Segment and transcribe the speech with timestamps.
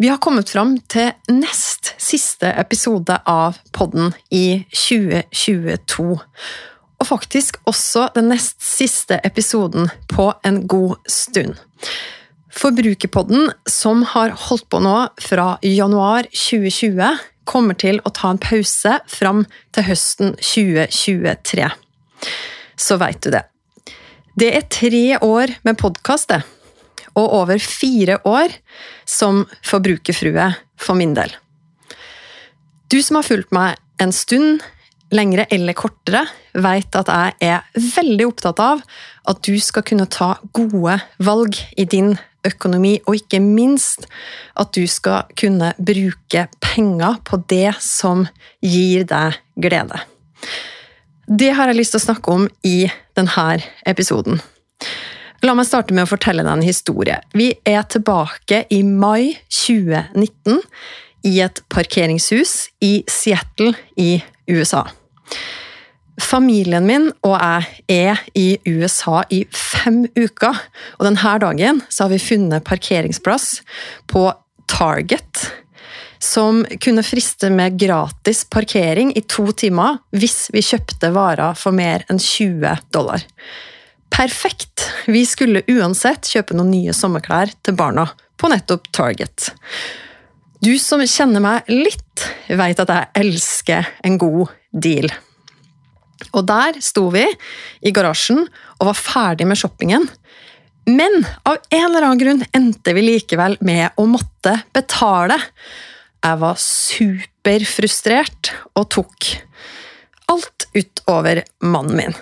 [0.00, 6.04] Vi har kommet fram til nest siste episode av podden i 2022.
[7.02, 11.58] Og faktisk også den nest siste episoden på en god stund.
[12.54, 19.00] Forbrukerpodden, som har holdt på nå fra januar 2020, kommer til å ta en pause
[19.10, 21.66] fram til høsten 2023.
[22.78, 23.42] Så veit du det.
[24.38, 26.44] Det er tre år med podkast, det
[27.18, 28.54] og over fire år
[29.08, 31.32] som forbrukerfrue for min del.
[32.88, 34.62] Du som har fulgt meg en stund,
[35.12, 36.22] lengre eller kortere,
[36.54, 38.82] veit at jeg er veldig opptatt av
[39.28, 42.14] at du skal kunne ta gode valg i din
[42.46, 44.06] økonomi, og ikke minst
[44.56, 48.24] at du skal kunne bruke penger på det som
[48.64, 50.00] gir deg glede.
[51.28, 52.86] Det har jeg lyst til å snakke om i
[53.18, 54.40] denne episoden.
[55.46, 57.20] La meg starte med å fortelle deg en historie.
[57.30, 60.58] Vi er tilbake i mai 2019
[61.28, 64.16] i et parkeringshus i Seattle i
[64.50, 64.82] USA.
[66.18, 70.58] Familien min og jeg er i USA i fem uker,
[70.98, 73.60] og denne dagen har vi funnet parkeringsplass
[74.10, 74.26] på
[74.68, 75.46] Target,
[76.18, 82.02] som kunne friste med gratis parkering i to timer hvis vi kjøpte varer for mer
[82.10, 83.22] enn 20 dollar
[84.14, 84.86] perfekt!
[85.08, 88.08] Vi skulle uansett kjøpe noen nye sommerklær til barna
[88.38, 89.52] på nettopp Target.
[90.64, 95.10] Du som kjenner meg litt, veit at jeg elsker en god deal.
[96.34, 97.24] Og der sto vi
[97.86, 100.08] i garasjen og var ferdig med shoppingen.
[100.88, 105.36] Men av en eller annen grunn endte vi likevel med å måtte betale.
[106.24, 109.28] Jeg var superfrustrert og tok
[110.32, 112.18] alt utover mannen min.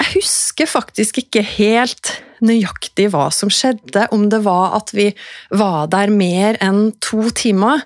[0.00, 5.10] Jeg husker faktisk ikke helt nøyaktig hva som skjedde, om det var at vi
[5.52, 7.82] var der mer enn to timer,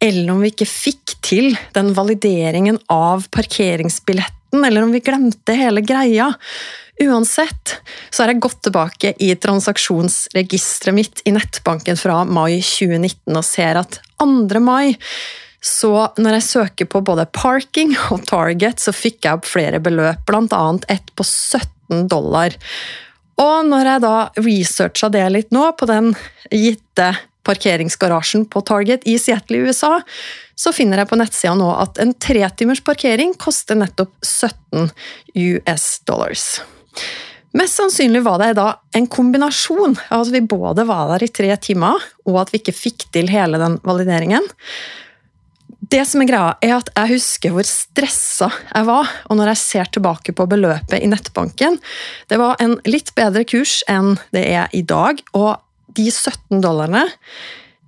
[0.00, 5.84] eller om vi ikke fikk til den valideringen av parkeringsbilletten, eller om vi glemte hele
[5.84, 6.30] greia.
[7.04, 7.76] Uansett
[8.10, 13.82] så har jeg gått tilbake i transaksjonsregisteret mitt i nettbanken fra mai 2019 og ser
[13.84, 14.64] at 2.
[14.64, 14.96] mai
[15.64, 20.22] så når jeg søker på både parking og target, så fikk jeg opp flere beløp,
[20.28, 20.64] bl.a.
[20.88, 22.54] ett på 17 dollar.
[23.38, 26.12] Og når jeg da researcha det litt nå, på den
[26.50, 27.12] gitte
[27.48, 29.98] parkeringsgarasjen på Target i Seattle i USA,
[30.58, 34.90] så finner jeg på nettsida nå at en tretimers parkering koster nettopp 17
[35.38, 36.46] US dollars.
[37.56, 41.54] Mest sannsynlig var det da en kombinasjon av at vi både var der i tre
[41.62, 44.44] timer, og at vi ikke fikk til hele den valideringen.
[45.88, 49.08] Det som er greia, er at jeg husker hvor stressa jeg var.
[49.28, 51.78] Og når jeg ser tilbake på beløpet i nettbanken
[52.28, 55.22] Det var en litt bedre kurs enn det er i dag.
[55.32, 55.56] Og
[55.96, 57.06] de 17 dollarene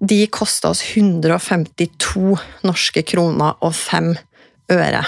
[0.00, 4.14] de kosta oss 152 norske kroner og 5
[4.72, 5.02] øre.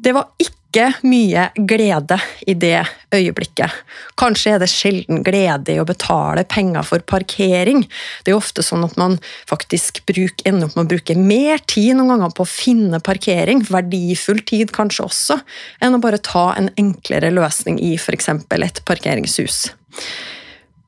[0.00, 2.16] Det var ikke ikke mye glede
[2.50, 2.80] i det
[3.14, 3.70] øyeblikket.
[4.18, 7.84] Kanskje er det sjelden glede i å betale penger for parkering.
[8.26, 9.16] Det er ofte sånn at man
[9.50, 13.62] faktisk bruker, ender opp med å bruke mer tid noen ganger på å finne parkering,
[13.70, 15.38] verdifull tid kanskje også,
[15.78, 18.32] enn å bare ta en enklere løsning i f.eks.
[18.34, 19.68] et parkeringshus.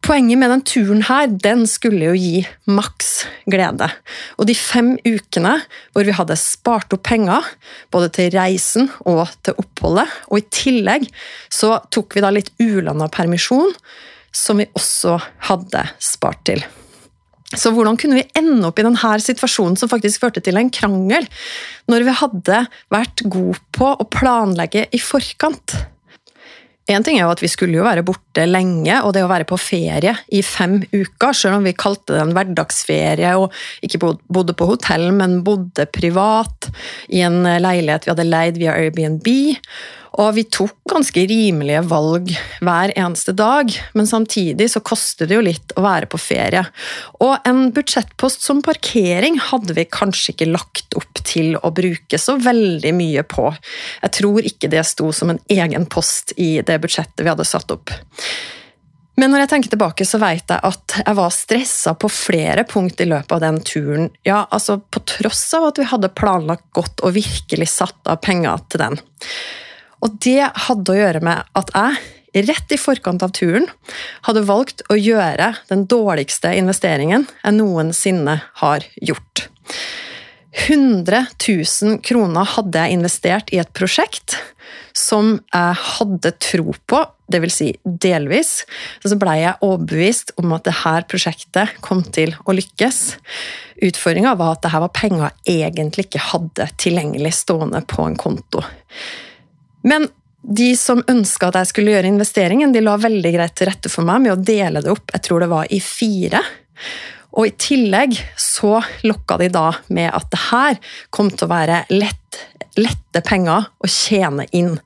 [0.06, 3.88] Poenget med den turen her, den skulle jo gi maks glede.
[4.38, 5.56] Og de fem ukene
[5.96, 7.42] hvor vi hadde spart opp penger,
[7.90, 11.08] både til reisen og til oppholdet, og i tillegg
[11.50, 13.74] så tok vi da litt ulanda permisjon,
[14.30, 15.16] som vi også
[15.48, 16.62] hadde spart til.
[17.58, 21.26] Så hvordan kunne vi ende opp i denne situasjonen som faktisk førte til en krangel,
[21.90, 22.62] når vi hadde
[22.94, 25.80] vært gode på å planlegge i forkant?
[26.86, 29.48] En ting er jo at Vi skulle jo være borte lenge, og det å være
[29.48, 33.54] på ferie i fem uker, selv om vi kalte det en hverdagsferie og
[33.86, 36.70] ikke bodde på hotell, men bodde privat
[37.10, 39.26] i en leilighet vi hadde leid via Airbnb.
[40.16, 42.30] Og vi tok ganske rimelige valg
[42.64, 46.62] hver eneste dag, men samtidig så koster det jo litt å være på ferie.
[47.24, 52.38] Og en budsjettpost som parkering hadde vi kanskje ikke lagt opp til å bruke så
[52.40, 53.50] veldig mye på.
[54.02, 57.74] Jeg tror ikke det sto som en egen post i det budsjettet vi hadde satt
[57.74, 57.92] opp.
[59.16, 63.00] Men når jeg tenker tilbake, så vet jeg at jeg var stressa på flere punkt
[63.00, 64.10] i løpet av den turen.
[64.28, 68.60] Ja, altså På tross av at vi hadde planlagt godt og virkelig satt av penger
[68.68, 69.00] til den.
[70.04, 72.02] Og det hadde å gjøre med at jeg,
[72.46, 73.68] rett i forkant av turen,
[74.28, 79.46] hadde valgt å gjøre den dårligste investeringen jeg noensinne har gjort.
[80.56, 84.38] 100 000 kroner hadde jeg investert i et prosjekt
[84.96, 87.56] som jeg hadde tro på, dvs.
[87.56, 88.52] Si delvis.
[89.04, 93.00] Så blei jeg overbevist om at dette prosjektet kom til å lykkes.
[93.84, 98.64] Utfordringa var at dette var penger jeg egentlig ikke hadde tilgjengelig stående på en konto.
[99.86, 100.08] Men
[100.46, 104.06] de som ønska at jeg skulle gjøre investeringen, de la veldig greit til rette for
[104.06, 106.42] meg med å dele det opp, jeg tror det var i fire.
[107.36, 110.78] Og i tillegg så lokka de da med at det her
[111.14, 112.42] kom til å være lett,
[112.78, 114.76] lette penger å tjene inn.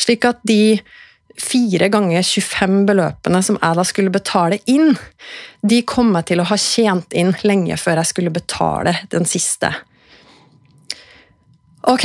[0.00, 0.78] Slik at de
[1.40, 4.92] fire ganger 25 beløpene som jeg da skulle betale inn,
[5.64, 9.72] de kom jeg til å ha tjent inn lenge før jeg skulle betale den siste.
[11.88, 12.04] Ok,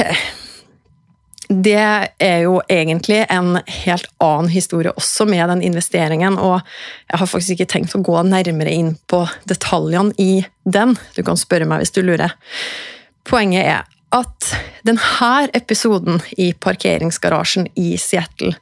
[1.50, 6.62] det er jo egentlig en helt annen historie også med den investeringen, og
[7.12, 10.96] jeg har faktisk ikke tenkt å gå nærmere inn på detaljene i den.
[11.16, 12.34] Du kan spørre meg hvis du lurer.
[13.26, 13.84] Poenget er
[14.16, 14.52] at
[14.88, 18.54] denne episoden i parkeringsgarasjen i Seattle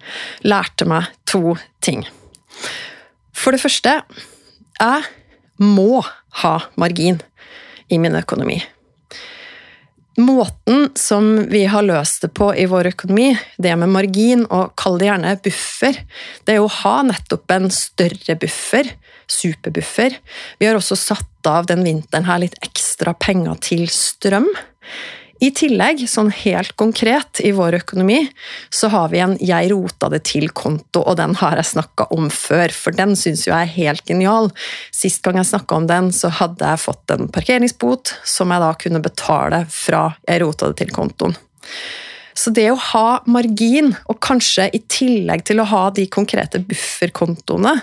[0.44, 2.04] lærte meg to ting.
[3.34, 4.00] For det første
[4.80, 5.04] jeg
[5.64, 6.02] må
[6.42, 7.22] ha margin
[7.94, 8.58] i min økonomi.
[10.22, 15.00] Måten som vi har løst det på i vår økonomi, det med margin, og kall
[15.02, 15.98] det gjerne buffer,
[16.46, 18.92] det er å ha nettopp en større buffer,
[19.26, 20.20] superbuffer.
[20.60, 24.50] Vi har også satt av den vinteren her litt ekstra penger til strøm.
[25.44, 28.22] I tillegg, sånn helt konkret i vår økonomi,
[28.72, 32.72] så har vi en 'jeg rota det til'-konto, og den har jeg snakka om før,
[32.72, 34.52] for den syns jeg er helt genial.
[34.92, 38.74] Sist gang jeg snakka om den, så hadde jeg fått en parkeringsbot som jeg da
[38.74, 41.36] kunne betale fra 'jeg rota det til'-kontoen.
[42.34, 47.78] Så det å ha margin, og kanskje i tillegg til å ha de konkrete bufferkontoene,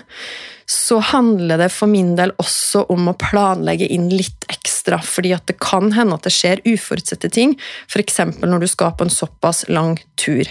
[0.71, 5.43] så handler det for min del også om å planlegge inn litt ekstra, fordi at
[5.49, 7.57] det kan hende at det skjer uforutsette ting,
[7.91, 8.21] f.eks.
[8.39, 10.47] når du skal på en såpass lang tur.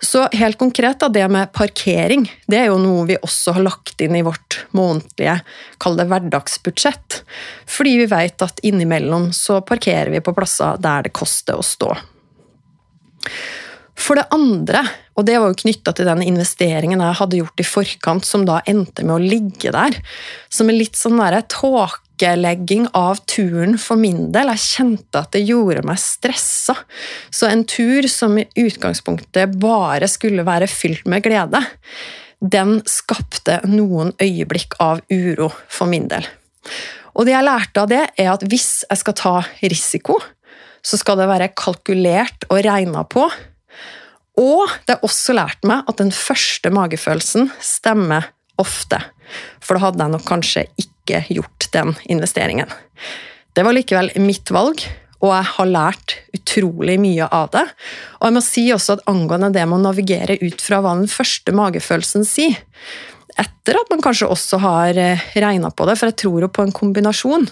[0.00, 4.00] Så helt konkret, da, det med parkering, det er jo noe vi også har lagt
[4.00, 5.40] inn i vårt månedlige,
[5.82, 7.20] kall det hverdagsbudsjett,
[7.68, 11.92] fordi vi vet at innimellom så parkerer vi på plasser der det koster å stå.
[14.00, 14.80] For det andre,
[15.18, 18.60] og det var jo knytta til den investeringen jeg hadde gjort i forkant, som da
[18.70, 19.98] endte med å ligge der,
[20.48, 21.20] som en litt sånn
[21.52, 24.52] tåkelegging av turen for min del.
[24.54, 26.78] Jeg kjente at det gjorde meg stressa.
[27.28, 31.60] Så en tur som i utgangspunktet bare skulle være fylt med glede,
[32.40, 36.24] den skapte noen øyeblikk av uro for min del.
[37.18, 40.16] Og det jeg lærte av det, er at hvis jeg skal ta risiko,
[40.82, 43.28] så skal det være kalkulert og regna på
[44.40, 48.30] og det har også lært meg at den første magefølelsen stemmer
[48.60, 49.00] ofte.
[49.62, 52.70] For da hadde jeg nok kanskje ikke gjort den investeringen.
[53.56, 54.82] Det var likevel mitt valg,
[55.20, 57.66] og jeg har lært utrolig mye av det.
[58.20, 61.10] Og jeg må si også at angående det med å navigere ut fra hva den
[61.10, 62.56] første magefølelsen sier,
[63.40, 66.64] etter at man kanskje også har eh, regna på det, for jeg tror jo på
[66.64, 67.46] en kombinasjon.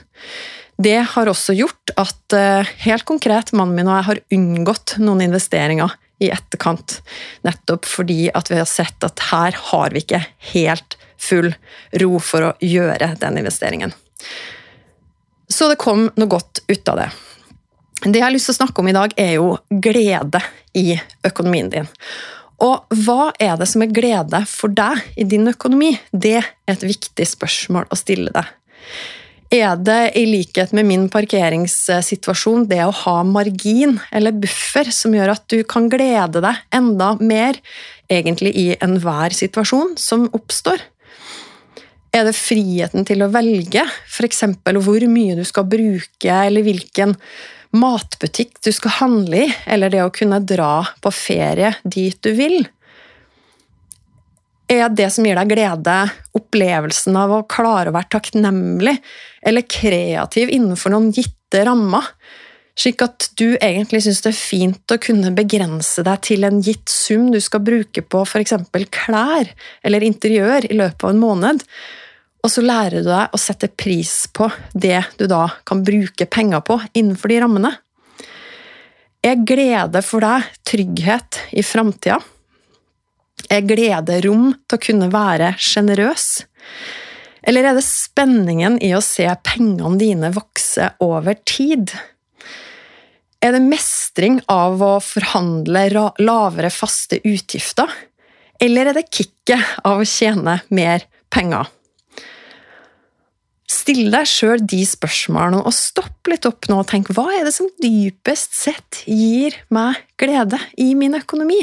[0.82, 5.24] Det har også gjort at eh, helt konkret mannen min og jeg har unngått noen
[5.24, 7.00] investeringer i etterkant.
[7.46, 11.50] Nettopp fordi at vi har sett at her har vi ikke helt full
[12.02, 13.94] ro for å gjøre den investeringen.
[15.50, 17.10] Så det kom noe godt ut av det.
[18.04, 20.44] Det jeg har lyst til å snakke om i dag, er jo glede
[20.78, 20.92] i
[21.26, 21.88] økonomien din.
[22.62, 25.96] Og hva er det som er glede for deg i din økonomi?
[26.14, 28.46] Det er et viktig spørsmål å stille deg
[29.54, 35.32] er det i likhet med min parkeringssituasjon det å ha margin eller buffer som gjør
[35.32, 37.56] at du kan glede deg enda mer
[38.12, 40.84] egentlig i enhver situasjon som oppstår?
[42.12, 44.44] Er det friheten til å velge f.eks.
[44.64, 47.14] hvor mye du skal bruke, eller hvilken
[47.76, 52.62] matbutikk du skal handle i, eller det å kunne dra på ferie dit du vil?
[54.68, 55.96] Er det som gir deg glede,
[56.36, 58.98] opplevelsen av å klare å være takknemlig
[59.48, 62.04] eller kreativ innenfor noen gitte rammer?
[62.78, 66.92] Slik at du egentlig syns det er fint å kunne begrense deg til en gitt
[66.92, 68.54] sum du skal bruke på f.eks.
[68.94, 69.50] klær
[69.82, 71.64] eller interiør i løpet av en måned,
[72.44, 74.46] og så lærer du deg å sette pris på
[74.76, 77.72] det du da kan bruke penger på innenfor de rammene.
[79.26, 82.20] Er glede for deg trygghet i framtida?
[83.46, 86.26] Er glede rom til å kunne være sjenerøs?
[87.48, 91.94] Eller er det spenningen i å se pengene dine vokse over tid?
[93.38, 95.86] Er det mestring av å forhandle
[96.18, 97.88] lavere faste utgifter?
[98.58, 101.70] Eller er det kicket av å tjene mer penger?
[103.68, 107.54] Still deg sjøl de spørsmålene, og stopp litt opp nå og tenk hva er det
[107.54, 111.60] som dypest sett gir meg glede i min økonomi?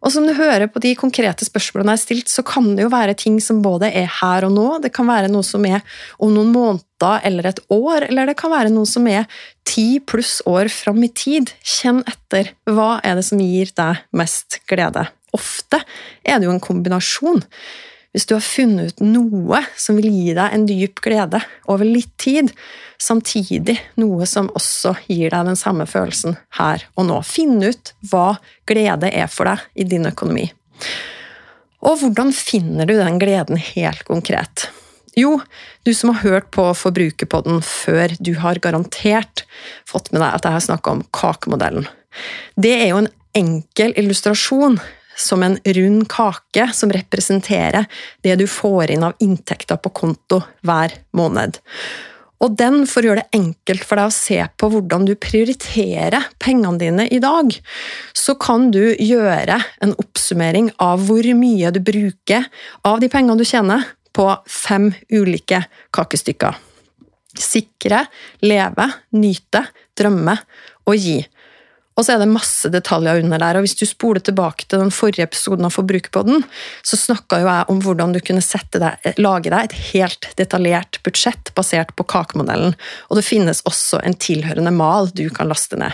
[0.00, 2.92] Og som du hører på de konkrete spørsmålene jeg har stilt, så kan det jo
[2.92, 5.84] være ting som både er her og nå, det kan være noe som er
[6.18, 9.28] om noen måneder eller et år, eller det kan være noe som er
[9.68, 11.52] ti pluss år fram i tid.
[11.60, 12.54] Kjenn etter.
[12.68, 15.04] Hva er det som gir deg mest glede?
[15.36, 15.82] Ofte
[16.24, 17.44] er det jo en kombinasjon.
[18.10, 21.38] Hvis du har funnet ut noe som vil gi deg en dyp glede
[21.70, 22.50] over litt tid,
[23.00, 27.20] samtidig noe som også gir deg den samme følelsen her og nå.
[27.26, 28.34] Finn ut hva
[28.68, 30.48] glede er for deg i din økonomi.
[31.86, 34.68] Og hvordan finner du den gleden helt konkret?
[35.18, 35.38] Jo,
[35.86, 39.46] du som har hørt på Forbrukerpodden før, du har garantert
[39.88, 41.88] fått med deg at jeg har snakka om kakemodellen.
[42.58, 44.80] Det er jo en enkel illustrasjon
[45.20, 47.86] som en rund kake som representerer
[48.24, 51.60] det du får inn av inntekter på konto hver måned.
[52.40, 56.80] Og den, får gjøre det enkelt for deg å se på hvordan du prioriterer pengene
[56.80, 57.52] dine i dag,
[58.16, 62.48] så kan du gjøre en oppsummering av hvor mye du bruker
[62.88, 65.60] av de pengene du tjener, på fem ulike
[65.94, 66.56] kakestykker.
[67.38, 68.00] Sikre,
[68.42, 69.62] leve, nyte,
[69.94, 70.34] drømme
[70.90, 71.20] og gi.
[72.00, 73.58] Og så er det masse detaljer under der.
[73.58, 76.46] og Hvis du spoler tilbake til den forrige episoden av Forbrukerpodden,
[76.80, 81.52] så snakka jo jeg om hvordan du kunne deg, lage deg et helt detaljert budsjett
[81.52, 82.72] basert på kakemodellen.
[83.10, 85.92] Og det finnes også en tilhørende mal du kan laste ned.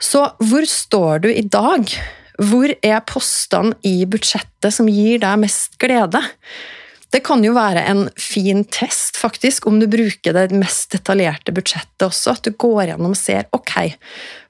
[0.00, 1.92] Så hvor står du i dag?
[2.40, 6.24] Hvor er postene i budsjettet som gir deg mest glede?
[7.14, 12.08] Det kan jo være en fin test, faktisk, om du bruker det mest detaljerte budsjettet
[12.08, 12.32] også.
[12.34, 13.74] At du går gjennom og ser ok,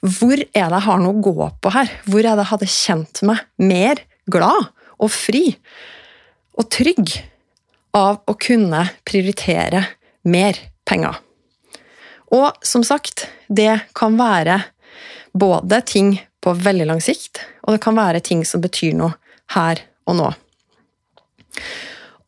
[0.00, 1.92] hvor er det jeg har noe å gå på her?
[2.08, 4.00] Hvor er det jeg hadde kjent meg mer
[4.32, 5.44] glad og fri
[6.56, 7.12] og trygg
[8.00, 9.84] av å kunne prioritere
[10.24, 11.20] mer penger?
[12.32, 14.62] Og som sagt, det kan være
[15.36, 19.12] både ting på veldig lang sikt, og det kan være ting som betyr noe
[19.52, 20.36] her og nå.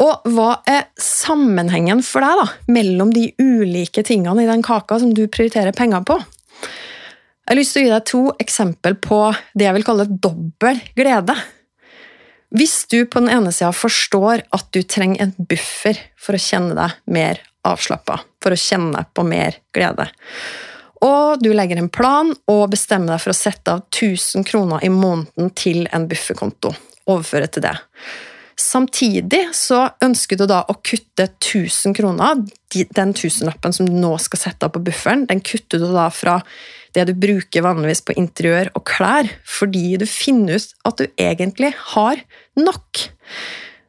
[0.02, 5.14] Og hva er sammenhengen for deg da, mellom de ulike tingene i den kaka som
[5.16, 6.18] du prioriterer penger på?
[7.46, 9.20] Jeg har lyst til å gi deg to eksempel på
[9.54, 11.36] det jeg vil kalle dobbel glede.
[12.56, 16.76] Hvis du på den ene sida forstår at du trenger en buffer for å kjenne
[16.76, 20.10] deg mer avslappa, for å kjenne på mer glede,
[21.06, 24.92] og du legger en plan og bestemmer deg for å sette av 1000 kroner i
[24.92, 26.72] måneden til en bufferkonto,
[27.06, 27.76] overføre til det
[28.56, 32.40] Samtidig så ønsker du da å kutte 1000 kroner.
[32.72, 36.38] Den tusenlappen som du nå skal sette av på bufferen, den kutter du da fra
[36.96, 41.74] det du bruker vanligvis på interiør og klær, fordi du finner ut at du egentlig
[41.92, 42.22] har
[42.56, 43.04] nok.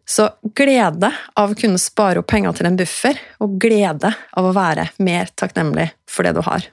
[0.08, 4.56] Så glede av å kunne spare opp penger til en buffer, og glede av å
[4.56, 6.68] være mer takknemlig for det du har.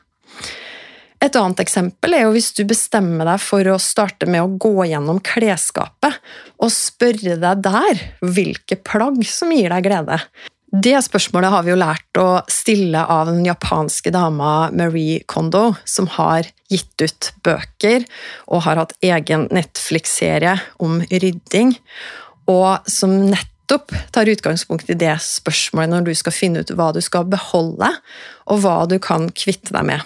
[1.24, 4.84] Et annet eksempel er jo hvis du bestemmer deg for å starte med å gå
[4.90, 6.18] gjennom klesskapet
[6.60, 10.18] og spørre deg der hvilke plagg som gir deg glede.
[10.74, 16.10] Det spørsmålet har vi jo lært å stille av den japanske dama Marie Kondo, som
[16.16, 18.04] har gitt ut bøker
[18.50, 21.76] og har hatt egen Netflix-serie om rydding,
[22.50, 27.00] og som nettopp tar utgangspunkt i det spørsmålet når du skal finne ut hva du
[27.06, 27.94] skal beholde,
[28.50, 30.04] og hva du kan kvitte deg med.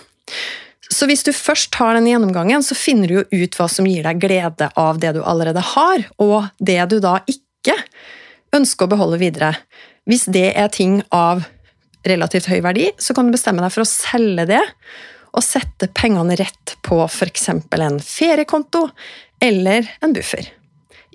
[0.88, 4.06] Så hvis du først tar den gjennomgangen, så finner du jo ut hva som gir
[4.06, 7.76] deg glede av det du allerede har, og det du da ikke
[8.56, 9.52] ønsker å beholde videre.
[10.08, 11.44] Hvis det er ting av
[12.08, 14.64] relativt høy verdi, så kan du bestemme deg for å selge det
[15.36, 17.50] og sette pengene rett på f.eks.
[17.52, 18.86] en feriekonto
[19.44, 20.48] eller en buffer.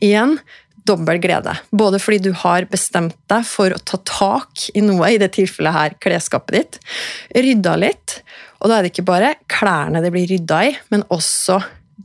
[0.03, 0.37] Igjen
[0.85, 1.55] dobbel glede.
[1.71, 5.75] Både fordi du har bestemt deg for å ta tak i noe, i det tilfellet
[5.77, 6.79] her klesskapet ditt,
[7.35, 8.19] rydda litt,
[8.63, 11.59] og da er det ikke bare klærne det blir rydda i, men også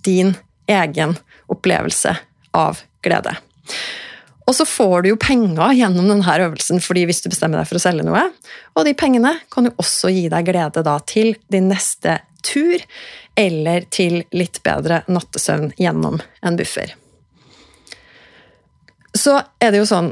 [0.04, 0.34] din
[0.68, 1.14] egen
[1.48, 2.16] opplevelse
[2.58, 3.36] av glede.
[4.48, 7.78] Og så får du jo penger gjennom denne øvelsen fordi hvis du bestemmer deg for
[7.78, 8.24] å selge noe.
[8.74, 12.80] Og de pengene kan jo også gi deg glede da til din neste tur,
[13.38, 16.94] eller til litt bedre nattesøvn gjennom en buffer.
[19.14, 20.10] Så er det jo sånn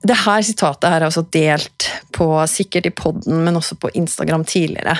[0.00, 4.46] det her sitatet her er også delt på, sikkert i poden, men også på Instagram
[4.48, 4.94] tidligere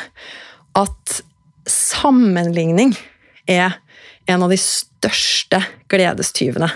[0.79, 1.21] at
[1.69, 2.95] sammenligning
[3.51, 3.79] er
[4.31, 6.69] en av de største gledestyvene.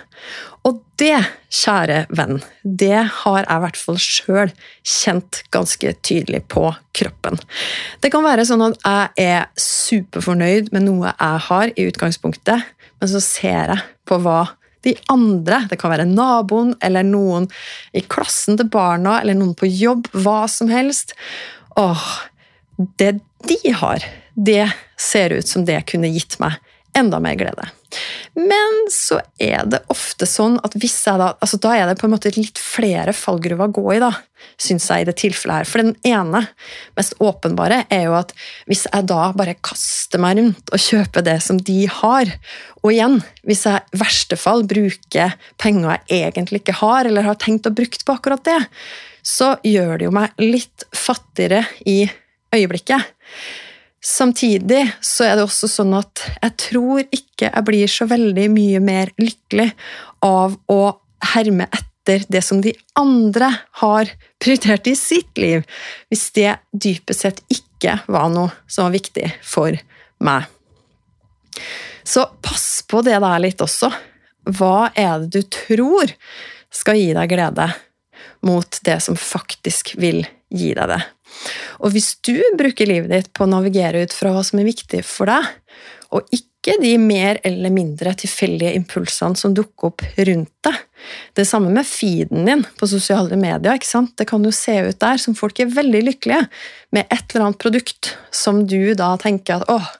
[0.65, 1.19] Og det,
[1.53, 7.37] kjære venn, det har jeg i hvert fall sjøl kjent ganske tydelig på kroppen.
[8.01, 12.65] Det kan være sånn at jeg er superfornøyd med noe jeg har i utgangspunktet,
[13.01, 14.45] men så ser jeg på hva
[14.85, 17.47] de andre, det kan være naboen eller noen
[17.97, 21.17] i klassen til barna eller noen på jobb, hva som helst
[21.81, 22.03] Åh,
[22.99, 24.05] det de har,
[24.35, 24.69] det
[25.01, 26.59] ser ut som det kunne gitt meg
[26.95, 27.67] enda mer glede.
[28.35, 32.09] Men så er det ofte sånn at hvis jeg da altså Da er det på
[32.09, 34.11] en måte litt flere fallgruver å gå i, da,
[34.61, 35.69] syns jeg, i det tilfellet her.
[35.71, 36.45] For den ene,
[36.99, 38.35] mest åpenbare, er jo at
[38.71, 42.35] hvis jeg da bare kaster meg rundt og kjøper det som de har,
[42.83, 47.39] og igjen, hvis jeg i verste fall bruker penger jeg egentlig ikke har, eller har
[47.43, 48.61] tenkt å bruke på akkurat det,
[49.25, 52.03] så gjør det jo meg litt fattigere i
[52.55, 53.13] øyeblikket.
[54.05, 58.83] Samtidig så er det også sånn at jeg tror ikke jeg blir så veldig mye
[58.85, 59.71] mer lykkelig
[60.25, 60.81] av å
[61.33, 63.49] herme etter det som de andre
[63.81, 64.11] har
[64.43, 65.65] prioritert i sitt liv,
[66.13, 69.73] hvis det dypest sett ikke var noe som var viktig for
[70.21, 70.45] meg.
[72.05, 73.89] Så pass på det der litt også.
[74.53, 76.13] Hva er det du tror
[76.75, 77.71] skal gi deg glede,
[78.45, 81.01] mot det som faktisk vil gi deg det?
[81.83, 85.03] Og hvis du bruker livet ditt på å navigere ut fra hva som er viktig
[85.07, 85.49] for deg,
[86.15, 90.77] og ikke de mer eller mindre tilfeldige impulsene som dukker opp rundt deg
[91.37, 93.75] Det samme med feeden din på sosiale medier.
[93.75, 94.15] ikke sant?
[94.17, 96.47] Det kan jo se ut der som folk er veldig lykkelige
[96.97, 99.91] med et eller annet produkt som du da tenker at åh,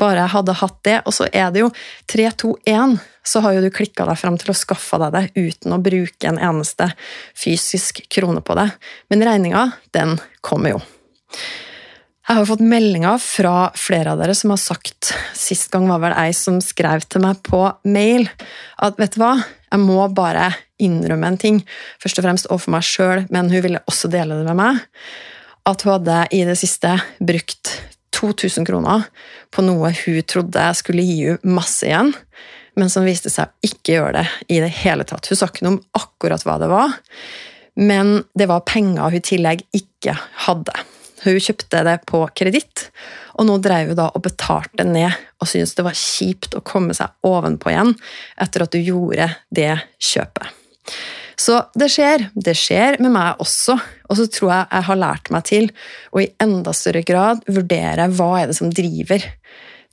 [0.00, 1.72] bare jeg hadde hatt det, og så er det jo
[2.14, 5.24] 3, 2, 1 så har jo du klikka deg fram til å skaffe deg det
[5.34, 6.90] uten å bruke en eneste
[7.38, 8.68] fysisk krone på det.
[9.12, 10.82] Men regninga, den kommer jo.
[12.24, 16.14] Jeg har fått meldinger fra flere av dere som har sagt Sist gang var vel
[16.16, 18.30] ei som skrev til meg på mail
[18.80, 19.34] at vet du hva,
[19.68, 20.48] jeg må bare
[20.80, 21.60] innrømme en ting,
[22.00, 24.80] først og fremst overfor meg sjøl, men hun ville også dele det med meg.
[25.68, 27.74] At hun hadde i det siste brukt
[28.16, 29.04] 2000 kroner
[29.52, 32.12] på noe hun trodde skulle gi henne masse igjen,
[32.80, 35.28] men som viste seg å ikke gjøre det i det hele tatt.
[35.30, 36.96] Hun sa ikke noe om akkurat hva det var,
[37.74, 40.74] men det var penger hun i tillegg ikke hadde.
[41.24, 42.88] Hun kjøpte det på kreditt,
[43.38, 46.94] og nå drev hun da og betalte ned og syntes det var kjipt å komme
[46.96, 47.94] seg ovenpå igjen
[48.40, 50.60] etter at hun gjorde det kjøpet.
[51.36, 52.28] Så det skjer.
[52.34, 53.74] Det skjer med meg også.
[54.06, 55.70] Og så tror jeg jeg har lært meg til
[56.14, 59.24] å i enda større grad vurdere hva er det som driver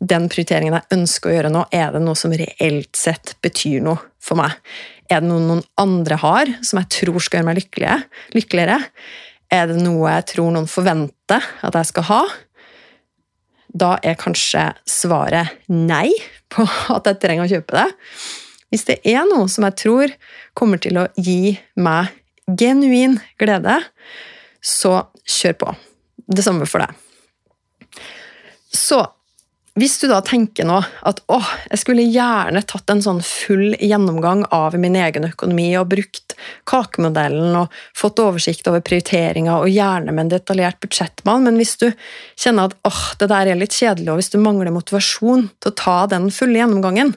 [0.01, 4.01] den prioriteringen jeg ønsker å gjøre nå, er det noe som reelt sett betyr noe
[4.21, 4.55] for meg?
[5.11, 8.79] Er det noe noen andre har, som jeg tror skal gjøre meg lykkeligere?
[9.51, 12.21] Er det noe jeg tror noen forventer at jeg skal ha?
[13.71, 16.09] Da er kanskje svaret nei
[16.51, 17.87] på at jeg trenger å kjøpe det.
[18.71, 20.15] Hvis det er noe som jeg tror
[20.57, 22.11] kommer til å gi meg
[22.47, 23.77] genuin glede,
[24.63, 25.73] så kjør på.
[26.31, 26.95] Det samme for deg.
[28.71, 29.01] Så
[29.79, 34.43] hvis du da tenker nå at åh, jeg skulle gjerne tatt en sånn full gjennomgang
[34.51, 36.36] av min egen økonomi og brukt
[36.67, 41.88] kakemodellen og fått oversikt over prioriteringer og gjerne med en detaljert budsjettmann, men hvis du
[42.36, 45.79] kjenner at åh, det der er litt kjedelig, og hvis du mangler motivasjon til å
[45.86, 47.15] ta den fulle gjennomgangen,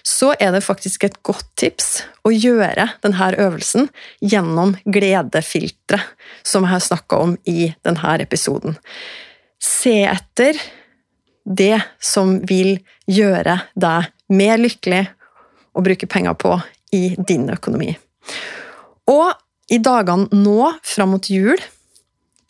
[0.00, 1.90] så er det faktisk et godt tips
[2.24, 3.90] å gjøre denne øvelsen
[4.24, 6.16] gjennom gledefilteret,
[6.48, 8.80] som jeg har snakka om i denne episoden.
[9.60, 10.56] Se etter
[11.50, 12.78] det som vil
[13.10, 15.02] gjøre deg mer lykkelig
[15.74, 16.54] å bruke penger på
[16.94, 17.92] i din økonomi.
[19.10, 19.34] Og
[19.70, 21.58] i dagene nå fram mot jul,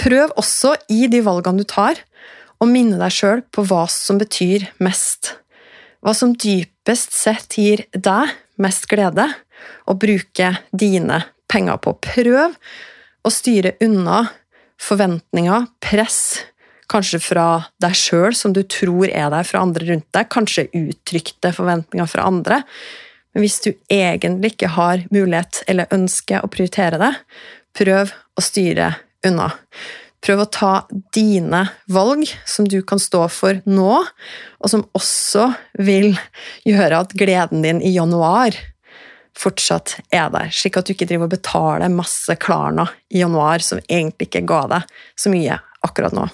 [0.01, 2.01] prøv også i de valgene du tar,
[2.61, 5.35] å minne deg sjøl på hva som betyr mest.
[6.05, 9.27] Hva som dypest sett gir deg mest glede
[9.89, 11.97] å bruke dine penger på.
[12.05, 12.57] Prøv
[13.25, 14.27] å styre unna
[14.81, 16.21] forventninger, press,
[16.91, 17.47] kanskje fra
[17.83, 22.27] deg sjøl, som du tror er der fra andre rundt deg, kanskje uttrykte forventninger fra
[22.29, 22.63] andre.
[23.35, 27.13] Men hvis du egentlig ikke har mulighet eller ønske å prioritere det,
[27.79, 28.95] prøv å styre
[29.27, 29.53] unna.
[30.21, 30.73] Prøv å ta
[31.17, 33.93] dine valg, som du kan stå for nå,
[34.61, 35.47] og som også
[35.81, 36.13] vil
[36.69, 38.59] gjøre at gleden din i januar
[39.41, 43.81] fortsatt er der, slik at du ikke driver og betaler masse Klarna i januar som
[43.87, 46.27] egentlig ikke ga deg så mye akkurat nå.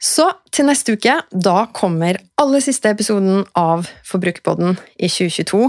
[0.00, 5.66] Så til neste uke, da kommer aller siste episoden av Forbrukerpodden i 2022.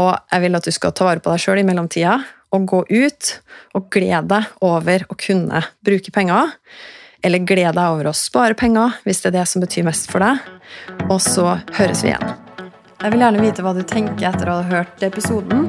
[0.00, 2.18] Og jeg vil at du skal ta vare på deg sjøl i mellomtida
[2.54, 3.32] og gå ut
[3.78, 6.56] og glede deg over å kunne bruke penger.
[7.22, 10.24] eller glede deg over å spare penger, hvis det er det som betyr mest for
[10.24, 10.38] deg.
[11.10, 12.30] Og så høres vi igjen.
[12.96, 15.68] Jeg vil gjerne vite hva du tenker etter å ha hørt episoden.